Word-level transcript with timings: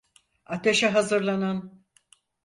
Ateşe 0.45 0.89
hazırlanın! 0.89 1.85